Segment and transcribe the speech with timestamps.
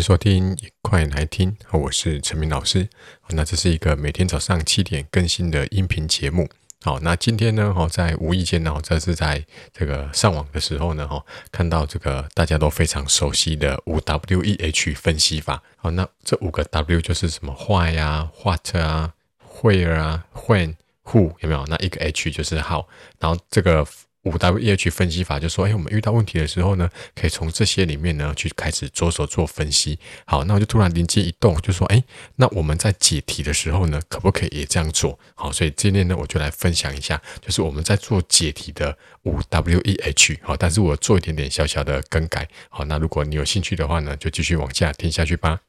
[0.00, 1.54] 迎收听，一块来听。
[1.72, 2.88] 我是陈明老师。
[3.28, 6.48] 那这是一个每天早上七点更新的音频节目。
[6.80, 9.44] 好，那今天呢，哈，在无意间呢，这是在
[9.74, 15.62] 这个上网的时候呢，哈，看到这个大家都非常熟悉的五 W E H 分析法。
[15.76, 19.12] 好，那这五个 W 就是什么？Why 啊，What 啊
[19.60, 21.66] ，Where 啊，When、Who 有没有？
[21.66, 22.86] 那一个 H 就是 How。
[23.18, 23.86] 然后这个。
[24.24, 29.98] 五 W E H 分析法就说：哎，我们遇到问题的时候呢，可以从这些里面呢去开始着手做分析。
[30.26, 32.04] 好，那我就突然灵机一动，就说：哎，
[32.36, 35.18] 那我们在解题的时候呢，可不可以也这样做？
[35.34, 40.38] 好，所以今天呢，我就来分享一下，就是我们在做解题的五 W E H。
[40.42, 42.46] 好，但是我做一点点小小的更改。
[42.68, 45.60] 好，那如果你有兴趣的话呢，就继续往下听下去吧。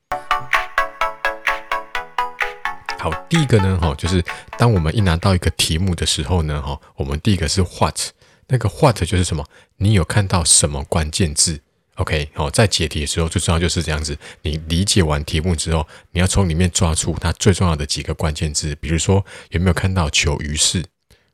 [3.00, 4.22] 好，第一个呢，哈，就是
[4.58, 8.12] 当我们一拿到一个题目的时候呢，哈，我们第一个是 What。
[8.52, 9.46] 那个 what 就是什么？
[9.78, 11.62] 你有看到什么关键字
[11.96, 14.18] ？OK，好，在解题的时候最重要就是这样子。
[14.42, 18.76] 你理解完题目之后，你要从里面抓出它最重要的几个关键字。
[18.76, 20.84] 比如说，有没有看到求余式？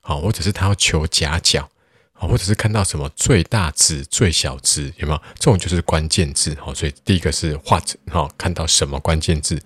[0.01, 1.67] 好，或者是他要求夹角，
[2.17, 4.91] 好，或者是看到什么最大值、最小值？
[4.97, 5.21] 有没有？
[5.35, 6.55] 这种就是关键字。
[6.59, 9.61] 好，所以第一个是 what，好，看到什么关键字。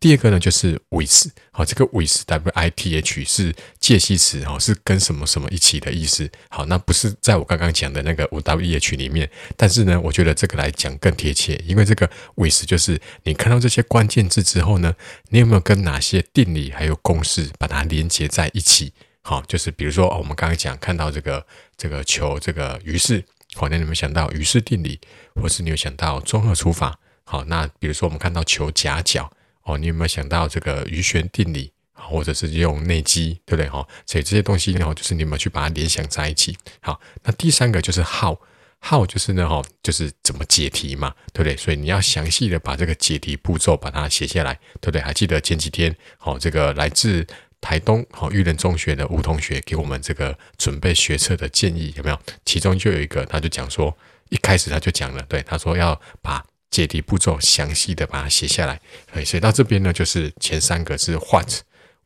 [0.00, 6.30] 第二个呢，就是 with，好，这个 with w i t h 是介系词，哈，是跟什么什么一起的意思。
[6.50, 14.94] 好，那不是在我刚刚讲的那个五 w e h 里面，但是呢，我觉得这个来讲更贴切，因为这个 with 就是你看到这些关键字之后呢，
[15.30, 18.92] 你有没有跟哪些定理还有公式把它连接在一起？
[19.26, 21.44] 好，就是比如说我们刚刚讲看到这个
[21.76, 25.00] 这个求这个余式，好，那你们想到余式定理，
[25.34, 26.96] 或是你有想到综合除法？
[27.24, 29.28] 好，那比如说我们看到求夹角。
[29.66, 33.66] 哦，你有没有想到这个余弦定理，或者是用内积，对不对？
[33.70, 36.54] 哈，所以这些东西呢，就是你们去把它联想在一起。
[36.80, 41.56] 好，那第三个就是 how，how 就是呢，哈，就是怎么解题嘛，对不对？
[41.56, 45.00] 所以你要详细的把这个解题步骤把它写下来，对不对？
[45.00, 47.26] 还记得前几天，好，这个来自
[47.64, 52.20] 台东好育人中学的吴同学给我们这个准备学测的建议有没有？
[52.44, 53.96] 其中就有一个，他就讲说，
[54.28, 56.44] 一开始他就讲了，对，他说要把。
[56.70, 58.80] 解题步骤详细的把它写下来，
[59.24, 61.48] 所以到这边呢，就是前三个是 what、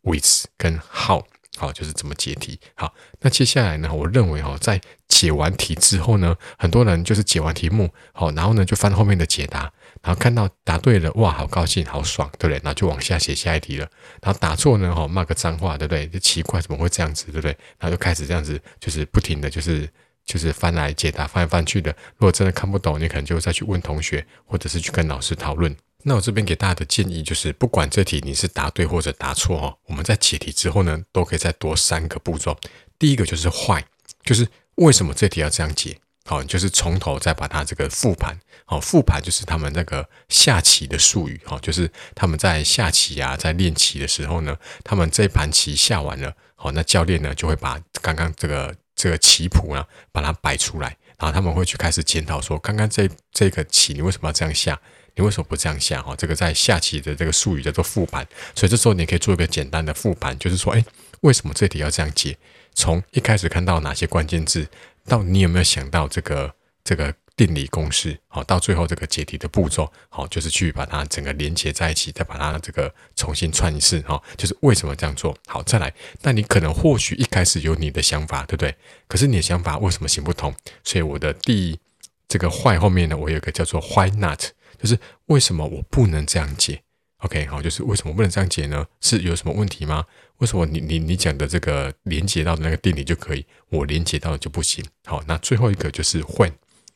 [0.02, 1.24] with 跟 how，
[1.56, 2.60] 好，就是怎么解题。
[2.74, 9.72] 好，那接下来呢，我认为哈，在解完题之后呢，很多人就是解完题目，好，然后呢就翻后面的解答，
[10.02, 12.60] 然后看到答对了，哇，好高兴，好爽，对不对？
[12.62, 13.88] 然后就往下写下一题了。
[14.22, 16.06] 然后答错呢，哈，骂个脏话，对不对？
[16.06, 17.50] 就奇怪，怎么会这样子，对不对？
[17.78, 19.88] 然后就开始这样子，就是不停的就是。
[20.28, 21.90] 就是翻来解答，翻来翻去的。
[22.18, 25.74] 如果真的看不懂，你可能就再去问同学，或者是去跟老师讨论。
[26.02, 32.54] 那我这边给大家的建议就是，不管这题你是答对或者答错哦，我们在解题之后呢，都可以再多三个步骤。
[32.98, 33.82] 第一个就是坏
[34.22, 35.96] 就是为什么这题要这样解？
[36.28, 38.38] 好，就是从头再把它这个复盘。
[38.64, 41.40] 好，复盘就是他们那个下棋的术语。
[41.44, 48.74] 好，就是他们在下棋啊，在练棋的时候呢，他们这盘棋下完了，好，那教练呢就会把刚刚这个。
[49.00, 54.76] 这个棋谱呢，把它摆出来，然后他们会去开始检讨说，刚刚这这个棋你为什么要这样下？
[55.14, 56.02] 你为什么不这样下？
[56.02, 60.84] 哈，这个在下棋的这个术语叫做复盘，所以这时候你可以做一个简单的复盘，就是说，哎，
[61.20, 62.36] 为什么这题要这样解？
[62.74, 64.68] 从一开始看到哪些关键字，
[65.06, 67.14] 到你有没有想到这个这个？
[67.38, 75.32] 定理公式，好，到最后这个解题的步骤，好，就是去把它整个连接在一起，再把它这个重新串一次，哈，就是为什么这样做？
[75.46, 78.74] 好，再来，那你可能或许一开始有你的想法，对不对？
[79.06, 80.52] 可是你的想法为什么行不通？
[80.82, 81.78] 所以我的第
[82.26, 84.42] 这个 why 后面呢，我有一个叫做 why not，
[84.82, 86.82] 就是为什么我不能这样解
[87.18, 88.86] ？OK，好，就是为什么不能这样解呢？
[89.00, 90.04] 是有什么问题吗？
[90.38, 94.84] 为什么你你你讲的这个连接到的那个定理就可以，我连接到的就不行？
[95.04, 96.52] 好，那最后一个就是 when。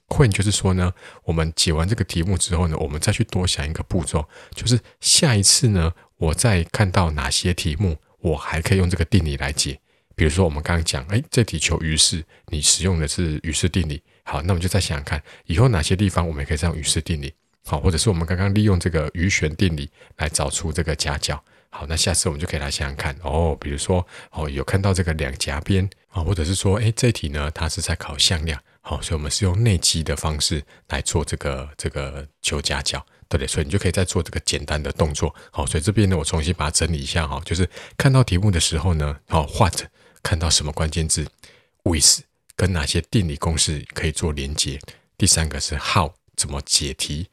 [0.08, 0.92] 会就是说呢，
[1.24, 9.80] 我们解完这个题目之后呢，我们再去多想一个步骤，就是下一次呢，我再看到哪些题目，我还可以用这个定理来解。
[10.14, 14.02] 比如说我们刚刚讲，哎，这题求余式，你使用的是余式定理。
[14.24, 17.32] 好，那我们就再想想看，以后哪些地方我们也可以这样余式定理？
[17.64, 21.42] 好，或者是我们刚刚利用这个余弦定理来找出这个夹角。
[21.70, 28.60] 好，那下次我们就可以来想想看哦，比如说哦，有看到这个两夹边啊，或者是说，哎，这题呢，它是在考向量。
[28.82, 33.46] 好，所以我们是用内积的方式来做这个这个求夹角，对不对？
[33.46, 35.34] 所以你就可以再做这个简单的动作。
[35.50, 37.66] 好，所以这边呢，我重新把它整理一下哈，就是
[37.96, 39.84] 看到题目的时候呢，好，what
[40.22, 41.26] 看到什么关键字
[41.84, 42.20] ，with
[42.54, 44.78] 跟哪些定理公式可以做连接。
[45.16, 47.28] 第三个是 how 怎么解题。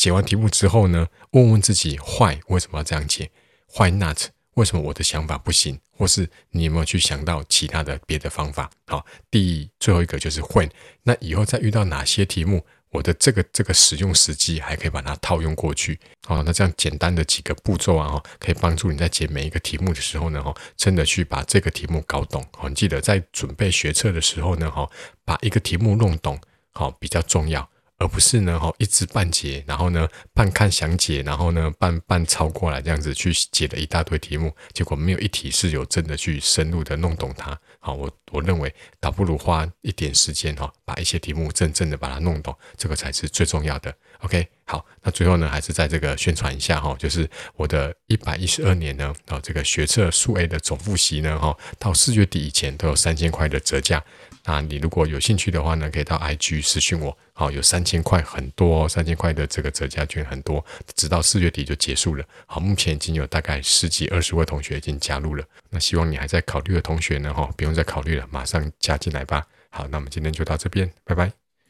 [0.00, 3.30] 解完题目之后呢，问问自己 why 为什么要这样解
[3.76, 4.28] ？Why not？
[4.54, 5.78] 为什么我的想法不行？
[5.90, 8.70] 或是你有没有去想到其他的别的方法？
[8.86, 10.70] 好，第最后一个就是 when。
[11.02, 16.00] 那以后再遇到哪些题目，我的这个这个使用时机还可以把它套用过去。
[16.26, 22.42] 好，那这样简单的几个步骤啊，可以帮助你在解每一个题目的时候呢，哈，真的去把这个题目搞懂。
[22.56, 24.88] 好，你记得在准备学测的时候呢，哈，
[25.26, 27.68] 把一个题目弄懂，好，比较重要。
[28.00, 37.56] 而不是呢，哈，一知半解，然后呢，半看详解，然后呢，半半抄过来这样子去解了一大堆题目，结果没有一题是有真的去深入的弄懂它。
[37.78, 43.94] 好，我我认为倒不如花一点时间哈，把一些题目真正的把它弄懂，这个才是最重要的。
[44.20, 54.02] OK，好，那最后呢，还是在这个宣传一下哈，就是我的一百一十二年呢，啊，这个学测数 A 的总复习呢，哈，到四月底以前都有三千块的折价。
[54.44, 57.16] 那你如果有兴趣的话呢，可以到 IG 私讯我。
[57.32, 60.64] 好，有三千块，很多三千块的这个折价券很多，
[60.94, 62.24] 直到四月底就结束了。
[62.46, 65.44] 好，目前已经有大概十几二十位同学已经加入了。
[65.70, 69.46] 那希望你还在考虑的同学呢，哈，不用再考虑了，马上加进来吧。
[69.70, 71.39] 好，那我们今天就到这边，拜拜。